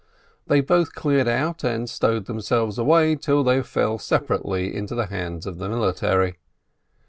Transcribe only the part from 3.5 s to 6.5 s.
fell separately into the hands of the military.